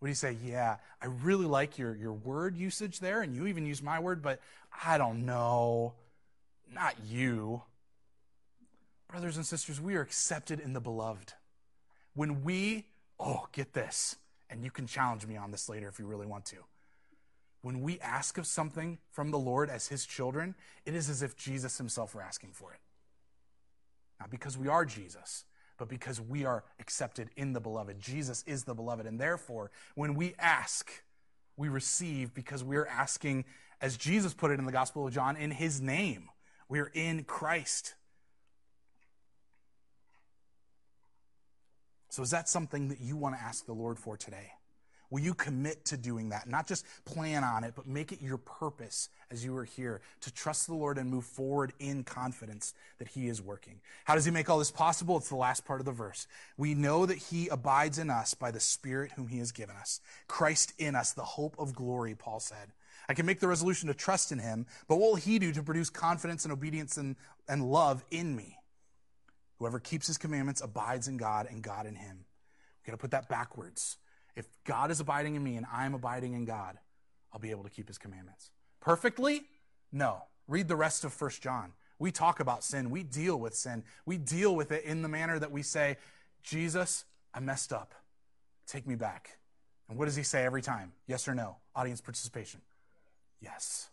[0.00, 3.66] Would He say, Yeah, I really like your, your word usage there, and you even
[3.66, 4.40] use my word, but
[4.84, 5.94] I don't know.
[6.72, 7.62] Not you.
[9.08, 11.32] Brothers and sisters, we are accepted in the beloved.
[12.16, 12.86] When we,
[13.20, 14.16] oh, get this,
[14.50, 16.56] and you can challenge me on this later if you really want to.
[17.62, 20.54] When we ask of something from the Lord as his children,
[20.84, 22.80] it is as if Jesus himself were asking for it.
[24.18, 25.44] Not because we are Jesus,
[25.78, 28.00] but because we are accepted in the beloved.
[28.00, 29.06] Jesus is the beloved.
[29.06, 30.90] And therefore, when we ask,
[31.56, 33.44] we receive because we're asking,
[33.80, 36.30] as Jesus put it in the Gospel of John, in his name.
[36.68, 37.94] We're in Christ.
[42.16, 44.52] So, is that something that you want to ask the Lord for today?
[45.10, 46.48] Will you commit to doing that?
[46.48, 50.32] Not just plan on it, but make it your purpose as you are here to
[50.32, 53.82] trust the Lord and move forward in confidence that He is working.
[54.06, 55.18] How does He make all this possible?
[55.18, 56.26] It's the last part of the verse.
[56.56, 60.00] We know that He abides in us by the Spirit whom He has given us.
[60.26, 62.72] Christ in us, the hope of glory, Paul said.
[63.10, 65.62] I can make the resolution to trust in Him, but what will He do to
[65.62, 68.55] produce confidence and obedience and, and love in me?
[69.58, 72.24] Whoever keeps His commandments abides in God and God in Him.
[72.80, 73.96] We've got to put that backwards.
[74.36, 76.78] If God is abiding in me and I'm abiding in God,
[77.32, 78.50] I'll be able to keep his commandments.
[78.80, 79.42] Perfectly?
[79.90, 80.22] No.
[80.46, 81.72] Read the rest of First John.
[81.98, 82.90] We talk about sin.
[82.90, 83.82] We deal with sin.
[84.04, 85.96] We deal with it in the manner that we say,
[86.42, 87.04] Jesus,
[87.34, 87.94] I messed up.
[88.66, 89.38] Take me back.
[89.88, 90.92] And what does he say every time?
[91.06, 91.56] Yes or no?
[91.74, 92.60] Audience participation.
[93.40, 93.88] Yes.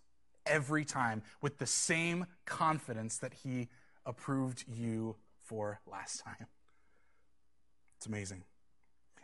[0.46, 3.70] Every time with the same confidence that he
[4.06, 6.48] approved you for last time.
[7.98, 8.44] It's amazing.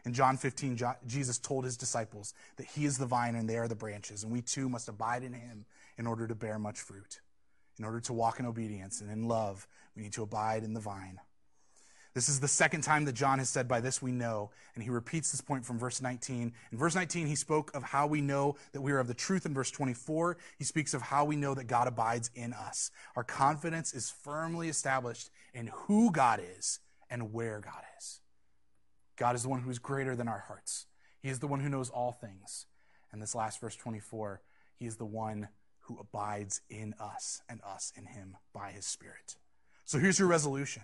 [0.05, 3.67] In John 15, Jesus told his disciples that he is the vine and they are
[3.67, 5.65] the branches, and we too must abide in him
[5.97, 7.19] in order to bear much fruit.
[7.77, 10.79] In order to walk in obedience and in love, we need to abide in the
[10.79, 11.19] vine.
[12.15, 14.49] This is the second time that John has said, By this we know.
[14.73, 16.53] And he repeats this point from verse 19.
[16.71, 19.45] In verse 19, he spoke of how we know that we are of the truth.
[19.45, 22.89] In verse 24, he speaks of how we know that God abides in us.
[23.15, 26.79] Our confidence is firmly established in who God is
[27.09, 28.21] and where God is.
[29.15, 30.87] God is the one who is greater than our hearts.
[31.21, 32.65] He is the one who knows all things.
[33.11, 34.41] And this last verse 24,
[34.77, 35.49] He is the one
[35.81, 39.35] who abides in us and us in Him by His Spirit.
[39.85, 40.83] So here's your resolution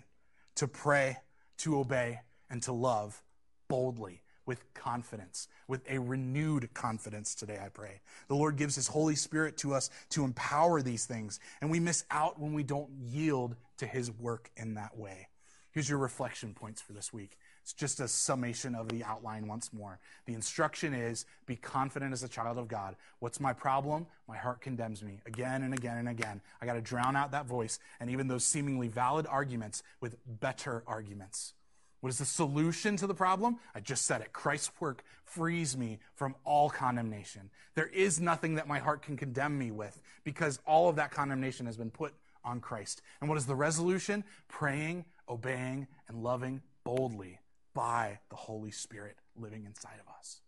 [0.55, 1.17] to pray,
[1.59, 3.21] to obey, and to love
[3.67, 8.01] boldly with confidence, with a renewed confidence today, I pray.
[8.27, 12.05] The Lord gives His Holy Spirit to us to empower these things, and we miss
[12.11, 15.29] out when we don't yield to His work in that way.
[15.71, 17.37] Here's your reflection points for this week.
[17.65, 19.97] It's just a summation of the outline once more.
[20.27, 22.95] The instruction is be confident as a child of God.
[23.17, 24.05] What's my problem?
[24.27, 26.41] My heart condemns me again and again and again.
[26.61, 30.83] I got to drown out that voice and even those seemingly valid arguments with better
[30.85, 31.55] arguments.
[32.01, 33.57] What is the solution to the problem?
[33.73, 34.31] I just said it.
[34.31, 37.49] Christ's work frees me from all condemnation.
[37.73, 41.65] There is nothing that my heart can condemn me with because all of that condemnation
[41.65, 42.13] has been put
[42.43, 43.01] on Christ.
[43.21, 44.23] And what is the resolution?
[44.49, 47.39] Praying, obeying, and loving boldly
[47.75, 50.41] by the Holy Spirit living inside of us.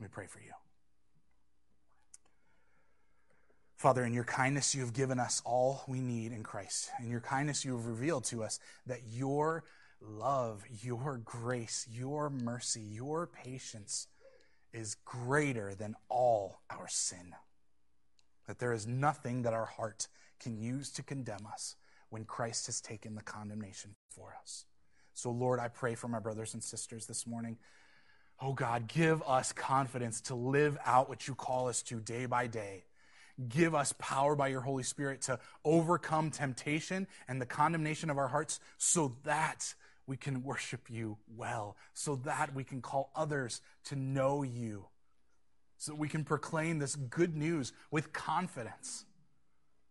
[0.00, 0.50] Let me pray for you.
[3.76, 6.90] Father, in your kindness, you have given us all we need in Christ.
[7.00, 9.64] In your kindness, you have revealed to us that your
[10.00, 14.08] love, your grace, your mercy, your patience
[14.72, 17.34] is greater than all our sin.
[18.46, 20.08] That there is nothing that our heart
[20.40, 21.76] can use to condemn us
[22.08, 24.64] when Christ has taken the condemnation for us.
[25.14, 27.58] So, Lord, I pray for my brothers and sisters this morning.
[28.40, 32.48] Oh God, give us confidence to live out what you call us to day by
[32.48, 32.84] day.
[33.48, 38.28] Give us power by your Holy Spirit to overcome temptation and the condemnation of our
[38.28, 39.74] hearts so that
[40.06, 44.86] we can worship you well, so that we can call others to know you,
[45.78, 49.04] so that we can proclaim this good news with confidence.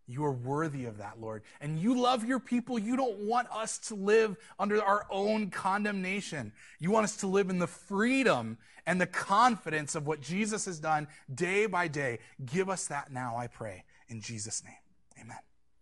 [0.06, 1.42] You are worthy of that, Lord.
[1.60, 2.78] And you love your people.
[2.78, 6.52] You don't want us to live under our own condemnation.
[6.78, 10.78] You want us to live in the freedom and the confidence of what Jesus has
[10.78, 12.18] done day by day.
[12.44, 13.84] Give us that now, I pray.
[14.08, 15.38] In Jesus' name, amen.